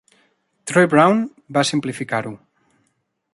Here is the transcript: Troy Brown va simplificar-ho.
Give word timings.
Troy 0.71 0.87
Brown 0.93 1.21
va 1.59 1.65
simplificar-ho. 1.73 2.33